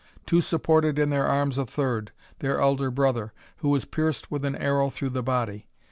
[0.25, 4.55] Two supported in their arms a third, their elder brother, who was pierced with an
[4.55, 5.67] arrow through the body.